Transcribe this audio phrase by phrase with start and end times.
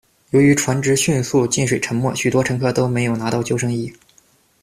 [0.31, 3.93] 由于船只迅速进水沉没，许多乘客都没有拿到救生衣。